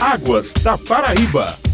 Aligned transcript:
Águas 0.00 0.52
da 0.62 0.78
Paraíba. 0.78 1.67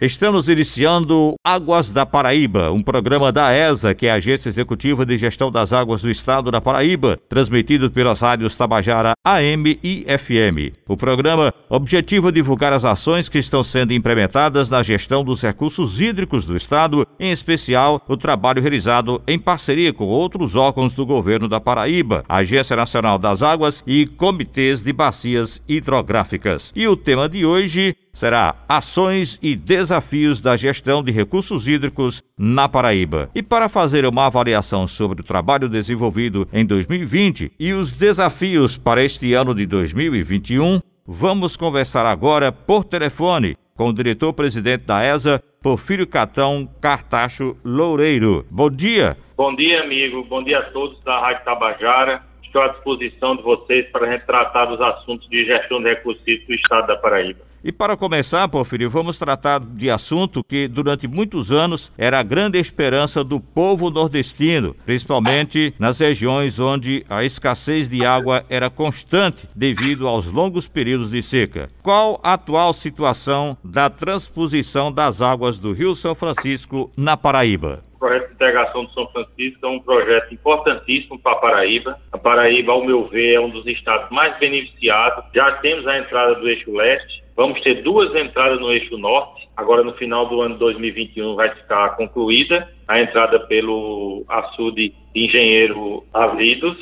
Estamos 0.00 0.48
iniciando 0.48 1.34
Águas 1.44 1.90
da 1.90 2.06
Paraíba, 2.06 2.72
um 2.72 2.82
programa 2.82 3.30
da 3.30 3.52
ESA, 3.52 3.94
que 3.94 4.06
é 4.06 4.10
a 4.10 4.14
Agência 4.14 4.48
Executiva 4.48 5.04
de 5.04 5.18
Gestão 5.18 5.52
das 5.52 5.74
Águas 5.74 6.00
do 6.00 6.10
Estado 6.10 6.50
da 6.50 6.58
Paraíba, 6.58 7.18
transmitido 7.28 7.90
pelas 7.90 8.22
rádios 8.22 8.56
Tabajara 8.56 9.12
AM 9.22 9.78
e 9.84 10.06
FM. 10.06 10.74
O 10.88 10.96
programa 10.96 11.52
objetiva 11.68 12.32
divulgar 12.32 12.72
as 12.72 12.82
ações 12.82 13.28
que 13.28 13.36
estão 13.36 13.62
sendo 13.62 13.92
implementadas 13.92 14.70
na 14.70 14.82
gestão 14.82 15.22
dos 15.22 15.42
recursos 15.42 16.00
hídricos 16.00 16.46
do 16.46 16.56
Estado, 16.56 17.06
em 17.18 17.30
especial 17.30 18.00
o 18.08 18.16
trabalho 18.16 18.62
realizado 18.62 19.20
em 19.28 19.38
parceria 19.38 19.92
com 19.92 20.06
outros 20.06 20.56
órgãos 20.56 20.94
do 20.94 21.04
governo 21.04 21.46
da 21.46 21.60
Paraíba, 21.60 22.24
Agência 22.26 22.74
Nacional 22.74 23.18
das 23.18 23.42
Águas 23.42 23.84
e 23.86 24.06
comitês 24.06 24.82
de 24.82 24.94
bacias 24.94 25.60
hidrográficas. 25.68 26.72
E 26.74 26.88
o 26.88 26.96
tema 26.96 27.28
de 27.28 27.44
hoje 27.44 27.94
será 28.12 28.54
Ações 28.68 29.38
e 29.42 29.56
Desafios 29.56 30.40
da 30.40 30.56
Gestão 30.56 31.02
de 31.02 31.12
Recursos 31.12 31.66
Hídricos 31.66 32.22
na 32.38 32.68
Paraíba. 32.68 33.30
E 33.34 33.42
para 33.42 33.68
fazer 33.68 34.04
uma 34.06 34.26
avaliação 34.26 34.86
sobre 34.86 35.20
o 35.20 35.24
trabalho 35.24 35.68
desenvolvido 35.68 36.48
em 36.52 36.64
2020 36.64 37.52
e 37.58 37.72
os 37.72 37.92
desafios 37.92 38.76
para 38.76 39.02
este 39.02 39.32
ano 39.34 39.54
de 39.54 39.66
2021, 39.66 40.80
vamos 41.06 41.56
conversar 41.56 42.06
agora 42.06 42.52
por 42.52 42.84
telefone 42.84 43.56
com 43.76 43.88
o 43.88 43.94
diretor-presidente 43.94 44.84
da 44.84 45.02
ESA, 45.02 45.42
Porfírio 45.62 46.06
Catão 46.06 46.68
Cartacho 46.82 47.56
Loureiro. 47.64 48.44
Bom 48.50 48.70
dia. 48.70 49.16
Bom 49.36 49.54
dia, 49.54 49.82
amigo. 49.82 50.22
Bom 50.24 50.44
dia 50.44 50.58
a 50.58 50.62
todos 50.64 51.02
da 51.02 51.18
Rádio 51.18 51.44
Tabajara. 51.46 52.22
Estou 52.42 52.60
à 52.60 52.68
disposição 52.68 53.36
de 53.36 53.42
vocês 53.42 53.88
para 53.90 54.06
retratar 54.06 54.68
dos 54.68 54.80
assuntos 54.80 55.26
de 55.30 55.46
gestão 55.46 55.80
de 55.82 55.88
recursos 55.88 56.22
do 56.22 56.54
Estado 56.54 56.88
da 56.88 56.96
Paraíba. 56.96 57.49
E 57.62 57.70
para 57.70 57.94
começar, 57.94 58.48
Porfírio, 58.48 58.88
vamos 58.88 59.18
tratar 59.18 59.60
de 59.60 59.90
assunto 59.90 60.42
que 60.42 60.66
durante 60.66 61.06
muitos 61.06 61.52
anos 61.52 61.92
era 61.98 62.18
a 62.18 62.22
grande 62.22 62.58
esperança 62.58 63.22
do 63.22 63.38
povo 63.38 63.90
nordestino, 63.90 64.74
principalmente 64.86 65.74
nas 65.78 66.00
regiões 66.00 66.58
onde 66.58 67.04
a 67.06 67.22
escassez 67.22 67.86
de 67.86 68.02
água 68.02 68.44
era 68.48 68.70
constante 68.70 69.46
devido 69.54 70.08
aos 70.08 70.24
longos 70.24 70.66
períodos 70.66 71.10
de 71.10 71.22
seca. 71.22 71.68
Qual 71.82 72.18
a 72.24 72.32
atual 72.32 72.72
situação 72.72 73.58
da 73.62 73.90
transposição 73.90 74.90
das 74.90 75.20
águas 75.20 75.58
do 75.58 75.72
Rio 75.72 75.94
São 75.94 76.14
Francisco 76.14 76.90
na 76.96 77.14
Paraíba? 77.14 77.82
O 77.96 77.98
projeto 77.98 78.28
de 78.28 78.34
integração 78.34 78.86
do 78.86 78.92
São 78.92 79.06
Francisco 79.08 79.66
é 79.66 79.68
um 79.68 79.80
projeto 79.80 80.32
importantíssimo 80.32 81.18
para 81.18 81.32
a 81.32 81.36
Paraíba. 81.36 82.00
A 82.10 82.16
Paraíba, 82.16 82.72
ao 82.72 82.86
meu 82.86 83.06
ver, 83.08 83.34
é 83.34 83.40
um 83.40 83.50
dos 83.50 83.66
estados 83.66 84.10
mais 84.10 84.38
beneficiados. 84.38 85.26
Já 85.34 85.52
temos 85.56 85.86
a 85.86 85.98
entrada 85.98 86.36
do 86.36 86.48
eixo 86.48 86.72
leste, 86.74 87.19
Vamos 87.40 87.58
ter 87.62 87.82
duas 87.82 88.14
entradas 88.14 88.60
no 88.60 88.70
eixo 88.70 88.98
norte. 88.98 89.48
Agora, 89.56 89.82
no 89.82 89.94
final 89.94 90.28
do 90.28 90.42
ano 90.42 90.58
2021, 90.58 91.36
vai 91.36 91.48
ficar 91.48 91.96
concluída 91.96 92.68
a 92.86 93.00
entrada 93.00 93.40
pelo 93.46 94.26
açude 94.28 94.92
de 95.14 95.24
Engenheiro 95.24 96.04
Avidos, 96.12 96.76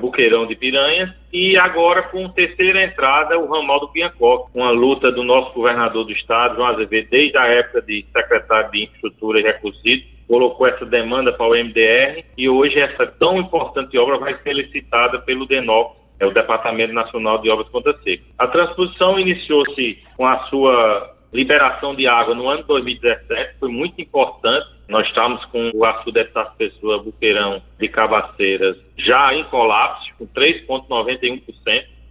Buqueirão 0.00 0.46
de 0.46 0.56
Piranhas, 0.56 1.10
e 1.30 1.58
agora 1.58 2.04
com 2.04 2.26
terceira 2.30 2.84
entrada, 2.84 3.38
o 3.38 3.52
ramal 3.52 3.80
do 3.80 3.88
Piancó, 3.88 4.48
uma 4.54 4.70
luta 4.70 5.12
do 5.12 5.22
nosso 5.22 5.52
governador 5.52 6.06
do 6.06 6.12
estado, 6.12 6.56
João 6.56 6.68
Azevedo, 6.68 7.08
desde 7.10 7.36
a 7.36 7.46
época 7.46 7.82
de 7.82 8.06
secretário 8.10 8.70
de 8.70 8.84
Infraestrutura 8.84 9.40
e 9.40 9.42
Recursos 9.42 9.82
colocou 10.26 10.66
essa 10.66 10.86
demanda 10.86 11.34
para 11.34 11.48
o 11.48 11.54
MDR 11.54 12.24
e 12.36 12.48
hoje 12.48 12.78
essa 12.78 13.06
tão 13.06 13.38
importante 13.38 13.98
obra 13.98 14.16
vai 14.16 14.38
ser 14.42 14.54
licitada 14.54 15.18
pelo 15.20 15.46
DENOC 15.46 15.98
é 16.20 16.26
o 16.26 16.32
Departamento 16.32 16.92
Nacional 16.92 17.38
de 17.38 17.50
Obras 17.50 17.68
Contra 17.68 17.96
Seca. 17.98 18.24
A 18.38 18.46
transposição 18.48 19.18
iniciou-se 19.18 19.98
com 20.16 20.26
a 20.26 20.38
sua 20.46 21.14
liberação 21.32 21.94
de 21.94 22.06
água 22.06 22.34
no 22.34 22.48
ano 22.48 22.64
2017, 22.64 23.58
foi 23.58 23.68
muito 23.68 24.00
importante. 24.00 24.66
Nós 24.88 25.06
estamos 25.06 25.44
com 25.46 25.70
o 25.74 25.84
açude 25.84 26.24
de 26.24 26.30
Pessoa 26.56 27.02
Buqueirão 27.02 27.62
de 27.78 27.88
Cabaceiras 27.88 28.76
já 28.96 29.34
em 29.34 29.44
colapso, 29.44 30.06
com 30.18 30.26
3,91%. 30.26 31.42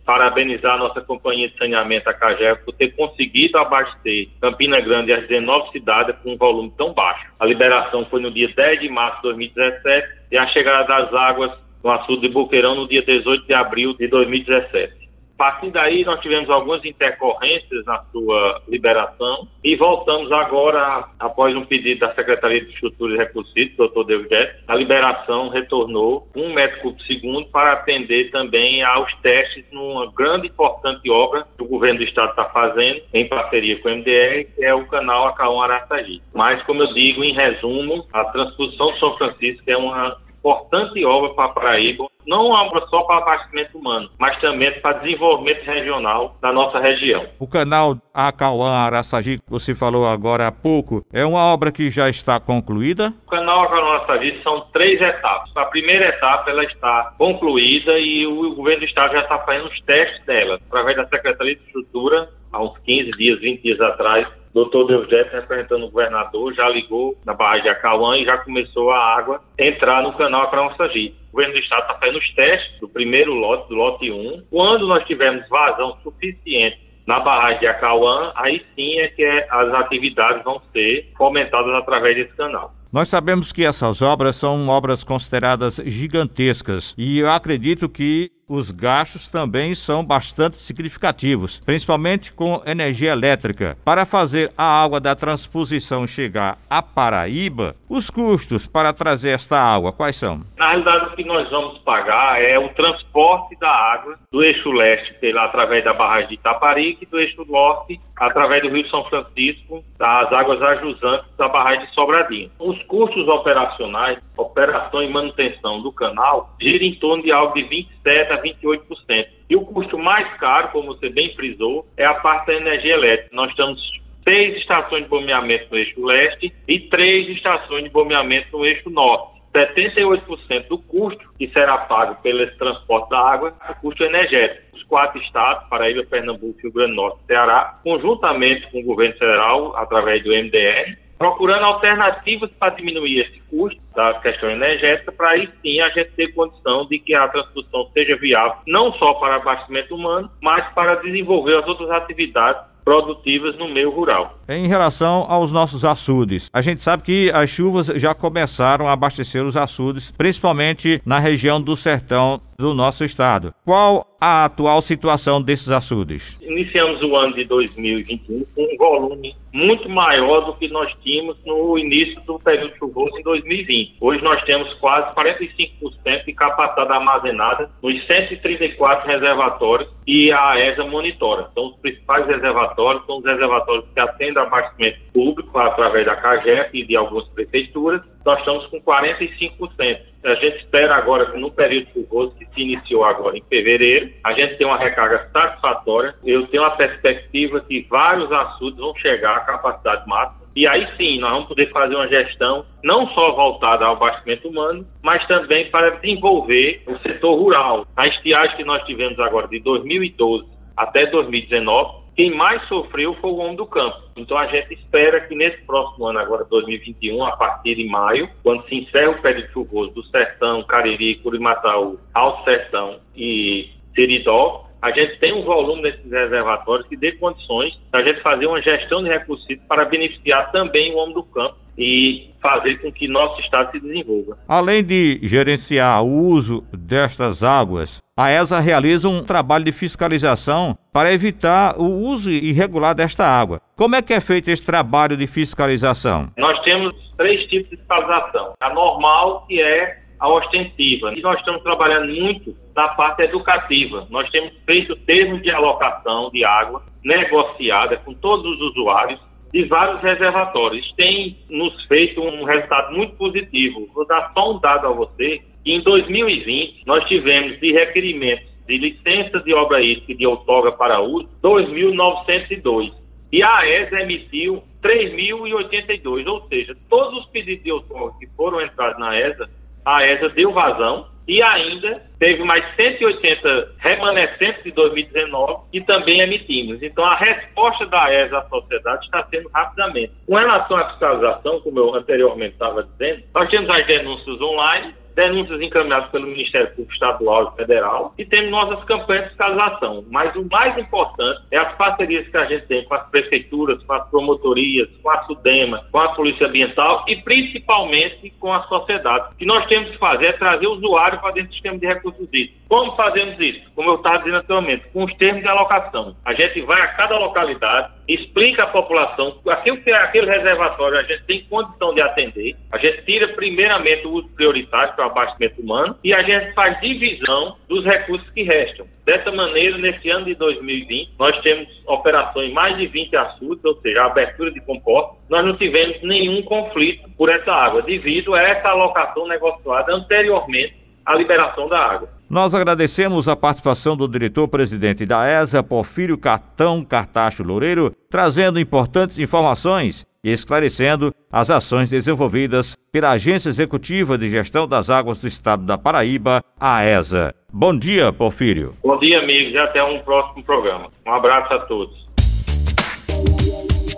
Parabenizar 0.05 0.75
a 0.75 0.77
nossa 0.77 1.01
companhia 1.01 1.49
de 1.49 1.57
saneamento, 1.57 2.09
a 2.09 2.13
CAGER, 2.13 2.63
por 2.63 2.73
ter 2.75 2.95
conseguido 2.95 3.57
abastecer 3.57 4.29
Campina 4.39 4.79
Grande 4.79 5.11
e 5.11 5.13
as 5.13 5.27
19 5.27 5.69
cidades 5.71 6.15
com 6.23 6.31
um 6.31 6.37
volume 6.37 6.71
tão 6.77 6.93
baixo. 6.93 7.27
A 7.37 7.45
liberação 7.45 8.05
foi 8.05 8.21
no 8.21 8.31
dia 8.31 8.47
10 8.55 8.79
de 8.79 8.87
março 8.87 9.17
de 9.17 9.23
2017 9.23 10.07
e 10.31 10.37
a 10.37 10.47
chegada 10.47 10.87
das 10.87 11.13
águas 11.13 11.51
no 11.83 11.91
açude 11.91 12.21
de 12.21 12.29
Boqueirão 12.29 12.75
no 12.75 12.87
dia 12.87 13.01
18 13.01 13.45
de 13.45 13.53
abril 13.53 13.93
de 13.93 14.07
2017. 14.07 15.07
A 15.37 15.51
partir 15.51 15.69
daí, 15.69 16.03
nós 16.03 16.19
tivemos 16.19 16.49
algumas 16.49 16.83
intercorrências 16.83 17.85
na 17.85 17.99
sua 18.11 18.59
liberação 18.67 19.47
e 19.63 19.75
voltamos 19.75 20.31
agora, 20.31 21.09
após 21.19 21.55
um 21.55 21.63
pedido 21.63 21.99
da 21.99 22.15
Secretaria 22.15 22.65
de 22.65 22.73
Estrutura 22.73 23.13
e 23.13 23.17
Recursos 23.17 23.53
doutor 23.77 24.03
David 24.05 24.33
a 24.67 24.73
liberação 24.73 25.49
retornou 25.49 26.27
um 26.35 26.51
metro 26.55 26.81
cúbico 26.81 27.03
segundo 27.03 27.47
para 27.49 27.73
atender 27.73 28.31
também 28.31 28.81
aos 28.81 29.13
testes 29.17 29.63
numa 29.71 30.11
grande 30.11 30.47
e 30.47 30.49
importante 30.49 31.07
obra 31.11 31.45
que 31.55 31.63
o 31.63 31.67
governo 31.67 31.99
do 31.99 32.05
estado 32.05 32.31
está 32.31 32.45
fazendo, 32.45 33.01
em 33.13 33.27
parceria 33.27 33.79
com 33.79 33.89
o 33.89 33.91
MDR, 33.91 34.47
que 34.55 34.65
é 34.65 34.73
o 34.73 34.87
canal 34.87 35.27
Acauã 35.27 35.65
Araçagi. 35.65 36.19
Mas, 36.33 36.63
como 36.63 36.81
eu 36.81 36.91
digo, 36.95 37.23
em 37.23 37.33
resumo, 37.33 38.07
a 38.11 38.25
transposição 38.25 38.91
de 38.91 38.99
São 38.99 39.15
Francisco 39.17 39.63
é 39.67 39.77
uma 39.77 40.17
importante 40.39 41.03
obra 41.05 41.33
para 41.33 41.45
a 41.45 41.49
Paraíba, 41.49 42.05
não 42.25 42.47
uma 42.47 42.63
obra 42.63 42.85
só 42.87 43.03
para 43.03 43.17
abastecimento 43.17 43.77
humano, 43.77 44.09
mas 44.19 44.39
também 44.41 44.71
para 44.81 44.99
desenvolvimento 44.99 45.63
regional 45.63 46.35
da 46.41 46.51
nossa 46.51 46.79
região. 46.79 47.25
O 47.39 47.47
canal 47.47 47.95
Acauã 48.13 48.69
Araçagi, 48.69 49.37
que 49.37 49.49
você 49.49 49.73
falou 49.73 50.05
agora 50.05 50.47
há 50.47 50.51
pouco, 50.51 51.05
é 51.13 51.25
uma 51.25 51.53
obra 51.53 51.71
que 51.71 51.89
já 51.89 52.09
está 52.09 52.39
concluída? 52.39 53.13
O 53.25 53.29
canal 53.29 53.63
Acauã 53.63 53.95
Araçagi 53.95 54.41
são 54.43 54.61
três 54.73 55.01
etapas. 55.01 55.55
A 55.55 55.65
primeira 55.65 56.09
etapa 56.09 56.49
ela 56.49 56.63
está 56.65 57.13
concluída 57.17 57.97
e 57.97 58.27
o 58.27 58.55
governo 58.55 58.81
do 58.81 58.85
estado 58.85 59.13
já 59.13 59.21
está 59.21 59.39
fazendo 59.39 59.67
os 59.67 59.79
testes 59.81 60.25
dela, 60.25 60.59
através 60.67 60.97
da 60.97 61.07
Secretaria 61.07 61.55
de 61.55 61.61
Estrutura, 61.63 62.29
há 62.51 62.61
uns 62.61 62.77
15 62.79 63.11
dias, 63.11 63.39
20 63.39 63.61
dias 63.61 63.81
atrás, 63.81 64.27
doutor 64.57 64.87
Deusdete, 64.87 65.35
representando 65.35 65.85
o 65.85 65.91
governador, 65.91 66.53
já 66.55 66.67
ligou 66.67 67.15
na 67.23 67.33
barragem 67.33 67.63
de 67.63 67.69
Acauã 67.69 68.17
e 68.17 68.25
já 68.25 68.37
começou 68.39 68.89
a 68.91 69.15
água 69.15 69.39
entrar 69.59 70.01
no 70.01 70.13
canal 70.13 70.43
Acauã-Sagi. 70.43 71.13
O 71.29 71.31
governo 71.33 71.53
do 71.53 71.59
estado 71.59 71.81
está 71.83 71.93
fazendo 71.95 72.17
os 72.17 72.33
testes 72.33 72.79
do 72.79 72.89
primeiro 72.89 73.33
lote, 73.33 73.69
do 73.69 73.75
lote 73.75 74.11
1. 74.11 74.45
Quando 74.49 74.87
nós 74.87 75.05
tivermos 75.05 75.47
vazão 75.47 75.97
suficiente 76.01 76.79
na 77.05 77.19
barragem 77.19 77.59
de 77.59 77.67
Acauã, 77.67 78.31
aí 78.35 78.65
sim 78.75 78.99
é 78.99 79.09
que 79.09 79.23
as 79.23 79.73
atividades 79.75 80.43
vão 80.43 80.59
ser 80.73 81.11
fomentadas 81.15 81.73
através 81.75 82.15
desse 82.15 82.35
canal. 82.35 82.73
Nós 82.91 83.09
sabemos 83.09 83.51
que 83.51 83.63
essas 83.63 84.01
obras 84.01 84.37
são 84.37 84.67
obras 84.69 85.03
consideradas 85.03 85.79
gigantescas 85.85 86.95
e 86.97 87.19
eu 87.19 87.29
acredito 87.29 87.87
que 87.87 88.31
os 88.49 88.71
gastos 88.71 89.27
também 89.27 89.75
são 89.75 90.03
bastante 90.05 90.55
significativos, 90.55 91.59
principalmente 91.65 92.31
com 92.31 92.61
energia 92.65 93.11
elétrica. 93.11 93.77
Para 93.83 94.05
fazer 94.05 94.51
a 94.57 94.83
água 94.83 95.01
da 95.01 95.13
transposição 95.13 96.07
chegar 96.07 96.57
à 96.69 96.81
Paraíba, 96.81 97.75
os 97.89 98.09
custos 98.09 98.65
para 98.65 98.93
trazer 98.93 99.31
esta 99.31 99.59
água 99.59 99.91
quais 99.91 100.15
são? 100.15 100.41
Na 100.57 100.69
realidade, 100.69 101.07
o 101.07 101.15
que 101.15 101.25
nós 101.25 101.49
vamos 101.49 101.77
pagar 101.79 102.41
é 102.41 102.57
o 102.57 102.69
transporte 102.69 103.57
da 103.59 103.69
água 103.69 104.17
do 104.31 104.41
eixo 104.41 104.71
leste 104.71 105.13
pela, 105.15 105.43
através 105.43 105.83
da 105.83 105.93
barragem 105.93 106.29
de 106.29 106.35
Itaparica 106.35 107.03
e 107.03 107.07
do 107.07 107.19
eixo 107.19 107.45
norte 107.49 107.99
através 108.15 108.63
do 108.63 108.69
Rio 108.69 108.87
São 108.89 109.03
Francisco, 109.05 109.83
das 109.97 110.31
águas 110.31 110.61
ajusantes 110.61 111.27
da 111.37 111.49
barragem 111.49 111.85
de 111.85 111.93
Sobradinho. 111.93 112.49
Os 112.59 112.81
custos 112.83 113.27
operacionais, 113.27 114.19
operação 114.37 115.03
e 115.03 115.09
manutenção 115.09 115.81
do 115.81 115.91
canal, 115.91 116.49
giram 116.61 116.85
em 116.85 116.95
torno 116.95 117.23
de 117.23 117.31
algo 117.31 117.53
de 117.53 117.63
27 117.63 118.33
a 118.33 118.36
28%. 118.41 119.27
E 119.49 119.55
o 119.55 119.61
custo 119.61 119.97
mais 119.97 120.31
caro, 120.37 120.69
como 120.69 120.87
você 120.87 121.09
bem 121.09 121.33
frisou, 121.35 121.87
é 121.95 122.05
a 122.05 122.15
parte 122.15 122.47
da 122.47 122.55
energia 122.55 122.93
elétrica. 122.93 123.35
Nós 123.35 123.53
temos 123.55 123.79
seis 124.23 124.57
estações 124.57 125.03
de 125.03 125.09
bombeamento 125.09 125.67
no 125.71 125.77
eixo 125.77 126.05
leste 126.05 126.53
e 126.67 126.79
três 126.81 127.29
estações 127.29 127.85
de 127.85 127.89
bombeamento 127.89 128.57
no 128.57 128.65
eixo 128.65 128.89
norte. 128.89 129.37
78% 129.53 130.67
do 130.67 130.77
custo 130.77 131.29
que 131.37 131.47
será 131.49 131.77
pago 131.79 132.21
pelo 132.21 132.45
transporte 132.57 133.09
da 133.09 133.19
água 133.19 133.55
é 133.67 133.71
o 133.71 133.75
custo 133.75 134.03
energético. 134.03 134.75
Os 134.75 134.83
quatro 134.83 135.19
estados, 135.21 135.67
Paraíba, 135.69 136.03
Pernambuco, 136.03 136.59
Rio 136.61 136.71
Grande 136.71 136.91
do 136.91 136.95
Norte 136.95 137.19
e 137.23 137.27
Ceará, 137.27 137.79
conjuntamente 137.83 138.69
com 138.69 138.79
o 138.79 138.83
governo 138.83 139.13
federal, 139.17 139.75
através 139.75 140.23
do 140.23 140.29
MDR, 140.29 140.97
procurando 141.17 141.65
alternativas 141.65 142.51
para 142.59 142.75
diminuir 142.75 143.21
esse 143.21 143.39
custo, 143.49 143.81
da 143.97 144.13
questão 144.19 144.51
energética, 144.51 145.11
para 145.11 145.31
aí 145.31 145.49
sim 145.63 145.81
a 145.81 145.89
gente 145.89 146.11
ter 146.11 146.31
condição 146.33 146.85
de 146.85 146.99
que 146.99 147.15
a 147.15 147.27
transposição 147.29 147.89
seja 147.91 148.15
viável, 148.15 148.59
não 148.67 148.93
só 148.93 149.15
para 149.15 149.37
abastecimento 149.37 149.95
humano, 149.95 150.29
mas 150.39 150.71
para 150.73 150.95
desenvolver 150.97 151.57
as 151.57 151.67
outras 151.67 151.89
atividades 151.89 152.61
produtivas 152.87 153.57
no 153.57 153.67
meio 153.67 153.89
rural. 153.89 154.37
Em 154.47 154.65
relação 154.65 155.25
aos 155.27 155.51
nossos 155.51 155.83
açudes, 155.83 156.49
a 156.53 156.61
gente 156.61 156.81
sabe 156.81 157.03
que 157.03 157.29
as 157.33 157.49
chuvas 157.49 157.87
já 157.87 158.15
começaram 158.15 158.87
a 158.87 158.93
abastecer 158.93 159.43
os 159.43 159.57
açudes, 159.57 160.09
principalmente 160.11 161.01
na 161.05 161.19
região 161.19 161.59
do 161.61 161.75
sertão 161.75 162.39
do 162.57 162.73
nosso 162.73 163.03
estado. 163.03 163.53
Qual 163.65 164.07
a 164.21 164.45
atual 164.45 164.81
situação 164.81 165.41
desses 165.41 165.69
açudes? 165.69 166.39
Iniciamos 166.41 167.01
o 167.01 167.13
ano 167.15 167.35
de 167.35 167.43
2021 167.43 168.45
com 168.55 168.63
um 168.63 168.77
volume 168.77 169.35
muito 169.53 169.89
maior 169.89 170.45
do 170.45 170.53
que 170.53 170.69
nós 170.69 170.89
tínhamos 171.03 171.37
no 171.45 171.77
início 171.77 172.21
do 172.21 172.39
período 172.39 172.73
chuvoso 172.77 173.17
em 173.17 173.23
2020. 173.23 173.86
Hoje 173.99 174.23
nós 174.23 174.41
temos 174.43 174.73
quase 174.75 175.13
45% 175.15 176.25
de 176.25 176.33
capacidade 176.33 176.91
armazenada 176.91 177.69
nos 177.81 178.07
134 178.07 179.07
reservatórios 179.07 179.89
e 180.05 180.31
a 180.31 180.59
ESA 180.59 180.85
monitora. 180.85 181.47
Então, 181.51 181.67
os 181.67 181.75
principais 181.79 182.25
reservatórios 182.27 183.05
são 183.05 183.17
os 183.17 183.25
reservatórios 183.25 183.85
que 183.93 183.99
atendem 183.99 184.41
abastecimento 184.41 184.99
público 185.13 185.57
através 185.57 186.05
da 186.05 186.15
CAGEP 186.15 186.79
e 186.79 186.85
de 186.85 186.95
algumas 186.95 187.27
prefeituras. 187.29 188.01
Nós 188.25 188.39
estamos 188.39 188.65
com 188.67 188.81
45%. 188.81 189.99
A 190.25 190.35
gente 190.35 190.57
espera 190.57 190.95
agora 190.95 191.31
que 191.31 191.37
no 191.37 191.49
período 191.51 191.87
chuvoso 191.93 192.35
que 192.35 192.45
se 192.47 192.61
iniciou 192.61 193.05
agora 193.05 193.37
em 193.37 193.43
fevereiro, 193.43 194.11
a 194.23 194.33
gente 194.33 194.57
tem 194.57 194.67
uma 194.67 194.77
recarga 194.77 195.29
satisfatória. 195.31 196.13
Eu 196.25 196.45
tenho 196.47 196.63
a 196.63 196.71
perspectiva 196.71 197.61
que 197.61 197.87
vários 197.89 198.29
açudes 198.31 198.79
vão 198.79 198.93
chegar 198.97 199.37
à 199.37 199.39
capacidade 199.41 200.07
máxima. 200.07 200.36
E 200.57 200.65
aí 200.65 200.87
sim, 200.97 201.19
nós 201.19 201.33
vamos 201.33 201.49
poder 201.49 201.69
fazer 201.69 201.93
uma 201.93 202.07
gestão 202.07 202.65
não 202.83 203.07
só 203.09 203.31
voltada 203.33 203.85
ao 203.85 203.93
abastecimento 203.93 204.47
humano, 204.47 204.87
mas 205.03 205.23
também 205.27 205.69
para 205.69 205.91
desenvolver 205.91 206.81
o 206.87 206.97
setor 206.97 207.35
rural. 207.35 207.85
A 207.95 208.07
estiagem 208.07 208.57
que 208.57 208.63
nós 208.63 208.83
tivemos 208.85 209.19
agora 209.19 209.47
de 209.47 209.59
2012 209.59 210.47
até 210.75 211.05
2019 211.05 212.07
quem 212.15 212.33
mais 212.33 212.67
sofreu 212.67 213.13
foi 213.21 213.29
o 213.29 213.35
homem 213.37 213.55
do 213.55 213.67
campo. 213.67 214.01
Então 214.15 214.35
a 214.35 214.47
gente 214.47 214.73
espera 214.73 215.21
que 215.21 215.35
nesse 215.35 215.63
próximo 215.67 216.07
ano, 216.07 216.17
agora 216.17 216.43
2021, 216.45 217.23
a 217.23 217.37
partir 217.37 217.75
de 217.75 217.85
maio, 217.85 218.27
quando 218.41 218.67
se 218.67 218.73
encerra 218.73 219.11
o 219.11 219.21
período 219.21 219.51
chuvoso 219.51 219.93
do 219.93 220.03
Sertão, 220.05 220.63
Cariri, 220.63 221.17
Curimataú, 221.17 221.99
Alto 222.15 222.43
Sertão 222.43 222.99
e 223.15 223.69
Seridó, 223.93 224.66
a 224.81 224.91
gente 224.91 225.19
tem 225.19 225.33
um 225.33 225.43
volume 225.43 225.81
nesses 225.83 226.11
reservatórios 226.11 226.87
que 226.87 226.95
dê 226.95 227.11
condições 227.13 227.73
da 227.91 228.01
gente 228.03 228.21
fazer 228.21 228.45
uma 228.45 228.61
gestão 228.61 229.03
de 229.03 229.09
recursos 229.09 229.45
para 229.67 229.85
beneficiar 229.85 230.51
também 230.51 230.93
o 230.93 230.97
homem 230.97 231.13
do 231.13 231.23
campo 231.23 231.55
e 231.77 232.31
fazer 232.41 232.81
com 232.81 232.91
que 232.91 233.07
nosso 233.07 233.39
estado 233.41 233.71
se 233.71 233.79
desenvolva. 233.79 234.37
Além 234.47 234.83
de 234.83 235.19
gerenciar 235.21 236.03
o 236.03 236.07
uso 236.07 236.63
destas 236.73 237.43
águas, 237.43 238.01
a 238.17 238.31
ESA 238.31 238.59
realiza 238.59 239.07
um 239.07 239.23
trabalho 239.23 239.65
de 239.65 239.71
fiscalização 239.71 240.75
para 240.91 241.13
evitar 241.13 241.79
o 241.79 241.85
uso 241.85 242.31
irregular 242.31 242.95
desta 242.95 243.25
água. 243.25 243.61
Como 243.75 243.95
é 243.95 244.01
que 244.01 244.13
é 244.13 244.19
feito 244.19 244.49
esse 244.49 244.65
trabalho 244.65 245.15
de 245.15 245.27
fiscalização? 245.27 246.31
Nós 246.37 246.59
temos 246.63 246.95
três 247.15 247.47
tipos 247.47 247.69
de 247.69 247.77
fiscalização. 247.77 248.53
A 248.59 248.73
normal, 248.73 249.45
que 249.47 249.61
é 249.61 249.99
a 250.19 250.27
ostensiva. 250.29 251.13
E 251.15 251.21
nós 251.21 251.39
estamos 251.39 251.61
trabalhando 251.63 252.13
muito 252.13 252.55
na 252.75 252.87
parte 252.89 253.23
educativa. 253.23 254.07
Nós 254.09 254.29
temos 254.29 254.53
feito 254.65 254.95
termos 255.05 255.41
de 255.41 255.51
alocação 255.51 256.29
de 256.31 256.43
água 256.43 256.83
negociada 257.03 257.97
com 257.97 258.13
todos 258.13 258.45
os 258.45 258.61
usuários 258.71 259.19
de 259.51 259.63
vários 259.65 260.01
reservatórios. 260.01 260.91
Tem 260.95 261.37
nos 261.49 261.83
feito 261.85 262.21
um 262.21 262.43
resultado 262.43 262.95
muito 262.95 263.15
positivo. 263.15 263.87
Vou 263.93 264.05
dar 264.05 264.31
só 264.33 264.53
um 264.53 264.59
dado 264.59 264.87
a 264.87 264.91
você. 264.91 265.41
Em 265.65 265.81
2020, 265.81 266.83
nós 266.85 267.05
tivemos 267.07 267.59
de 267.59 267.71
requerimentos 267.73 268.57
de 268.67 268.77
licença 268.77 269.39
de 269.39 269.53
obra 269.53 269.81
hídrica 269.81 270.13
de 270.13 270.27
outorga 270.27 270.71
para 270.73 271.01
uso 271.01 271.27
2.902. 271.41 272.91
E 273.31 273.43
a 273.43 273.67
ESA 273.67 274.01
emitiu 274.01 274.63
3.082, 274.81 276.27
ou 276.27 276.47
seja, 276.47 276.75
todos 276.89 277.19
os 277.19 277.29
pedidos 277.29 277.63
de 277.63 277.71
outorga 277.71 278.17
que 278.19 278.27
foram 278.35 278.61
entrados 278.61 278.99
na 278.99 279.17
ESA, 279.19 279.49
a 279.87 280.05
ESA 280.05 280.27
deu 280.29 280.51
vazão 280.51 281.07
e 281.25 281.41
ainda 281.41 282.01
teve 282.19 282.43
mais 282.43 282.63
180 282.75 283.75
remanescentes 283.79 284.63
de 284.63 284.71
2019 284.71 285.63
e 285.71 285.81
também 285.81 286.19
emitimos. 286.19 286.83
Então, 286.83 287.05
a 287.05 287.15
resposta 287.15 287.85
da 287.85 288.13
ESA 288.13 288.37
à 288.37 288.49
sociedade 288.49 289.05
está 289.05 289.25
sendo 289.29 289.49
rapidamente. 289.49 290.11
Com 290.25 290.35
relação 290.35 290.75
à 290.75 290.89
fiscalização, 290.89 291.61
como 291.61 291.79
eu 291.79 291.95
anteriormente 291.95 292.53
estava 292.53 292.83
dizendo, 292.83 293.23
nós 293.33 293.49
temos 293.49 293.69
as 293.69 293.87
denúncias 293.87 294.41
online, 294.41 294.93
denúncias 295.17 295.59
encaminhadas 295.59 296.11
pelo 296.11 296.27
Ministério 296.27 296.69
Público 296.69 296.93
Estadual 296.93 297.51
e 297.51 297.57
Federal 297.57 298.13
e 298.19 298.23
temos 298.23 298.51
nossas 298.51 298.83
campanhas 298.85 299.23
de 299.23 299.29
fiscalização. 299.29 300.05
Mas 300.11 300.35
o 300.35 300.47
mais 300.47 300.77
importante 300.77 301.41
é 301.51 301.57
as 301.57 301.75
parcerias 301.75 302.27
que 302.27 302.37
a 302.37 302.45
gente 302.45 302.67
tem 302.67 302.85
com 302.85 302.93
as 302.93 303.09
prefeituras, 303.09 303.81
com 303.83 303.93
as 303.93 304.07
promotorias, 304.11 304.87
com 305.01 305.09
a 305.09 305.23
SUDEMA, 305.23 305.83
com 305.91 305.99
a 305.99 306.09
Polícia 306.09 306.45
Ambiental 306.45 307.03
e 307.07 307.15
principalmente 307.23 308.29
com 308.39 308.53
a 308.53 308.61
sociedade. 308.67 309.33
O 309.33 309.37
que 309.37 309.45
nós 309.45 309.65
temos 309.65 309.89
que 309.89 309.97
fazer 309.97 310.27
é 310.27 310.33
trazer 310.33 310.67
o 310.67 310.73
usuário 310.73 311.19
para 311.19 311.31
dentro 311.31 311.49
do 311.49 311.53
sistema 311.53 311.79
de 311.79 311.87
recursos 311.87 312.27
hídricos. 312.27 312.67
Como 312.69 312.95
fazemos 312.95 313.39
isso? 313.39 313.71
Como 313.73 313.89
eu 313.89 313.95
estava 313.95 314.19
dizendo 314.19 314.37
anteriormente, 314.37 314.87
com 314.93 315.03
os 315.03 315.13
termos 315.15 315.41
de 315.41 315.47
alocação. 315.47 316.15
A 316.23 316.33
gente 316.33 316.61
vai 316.61 316.79
a 316.79 316.87
cada 316.89 317.17
localidade, 317.17 317.93
explica 318.07 318.63
à 318.63 318.67
população 318.67 319.39
aquilo 319.49 319.77
que 319.77 319.89
é 319.89 319.95
aquele 319.95 320.27
reservatório 320.27 320.99
a 320.99 321.03
gente 321.03 321.23
tem 321.23 321.43
condição 321.45 321.93
de 321.93 322.01
atender. 322.01 322.55
A 322.71 322.77
gente 322.77 323.03
tira 323.03 323.27
primeiramente 323.29 324.05
o 324.05 324.11
uso 324.11 324.29
prioritário 324.35 324.93
para 324.95 325.06
abastecimento 325.07 325.61
humano 325.61 325.95
e 326.03 326.13
a 326.13 326.21
gente 326.23 326.53
faz 326.53 326.79
divisão 326.79 327.55
dos 327.67 327.83
recursos 327.85 328.29
que 328.31 328.43
restam. 328.43 328.85
Dessa 329.05 329.31
maneira, 329.31 329.77
nesse 329.77 330.09
ano 330.09 330.25
de 330.25 330.35
2020, 330.35 331.11
nós 331.17 331.39
temos 331.41 331.67
operações 331.87 332.49
em 332.49 332.53
mais 332.53 332.77
de 332.77 332.87
20 332.87 333.15
açudes, 333.15 333.63
ou 333.65 333.75
seja, 333.81 334.03
abertura 334.03 334.51
de 334.51 334.61
compostos. 334.61 335.17
Nós 335.29 335.45
não 335.45 335.55
tivemos 335.55 336.01
nenhum 336.03 336.41
conflito 336.43 337.09
por 337.17 337.29
essa 337.29 337.51
água, 337.51 337.81
devido 337.81 338.35
a 338.35 338.41
essa 338.41 338.69
alocação 338.69 339.27
negociada 339.27 339.93
anteriormente 339.93 340.86
à 341.07 341.15
liberação 341.15 341.69
da 341.69 341.79
água. 341.79 342.09
Nós 342.29 342.53
agradecemos 342.53 343.29
a 343.29 343.35
participação 343.35 343.95
do 343.95 344.05
diretor-presidente 344.05 345.05
da 345.05 345.25
ESA, 345.25 345.63
Porfírio 345.63 346.17
Catão 346.17 346.83
Cartacho 346.83 347.41
Loureiro, 347.41 347.95
trazendo 348.09 348.59
importantes 348.59 349.17
informações 349.17 350.05
e 350.21 350.29
esclarecendo 350.29 351.13
as 351.31 351.49
ações 351.49 351.89
desenvolvidas 351.89 352.75
pela 352.91 353.11
Agência 353.11 353.47
Executiva 353.47 354.17
de 354.17 354.29
Gestão 354.29 354.67
das 354.67 354.89
Águas 354.89 355.21
do 355.21 355.27
Estado 355.27 355.63
da 355.63 355.77
Paraíba, 355.77 356.43
a 356.59 356.83
ESA. 356.83 357.33
Bom 357.53 357.77
dia, 357.77 358.11
Porfírio. 358.11 358.73
Bom 358.83 358.99
dia, 358.99 359.19
amigos, 359.19 359.53
e 359.53 359.57
até 359.57 359.81
um 359.81 359.99
próximo 359.99 360.43
programa. 360.43 360.89
Um 361.05 361.13
abraço 361.13 361.53
a 361.53 361.59
todos. 361.59 362.05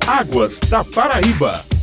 Águas 0.07 0.59
da 0.69 0.83
Paraíba. 0.83 1.78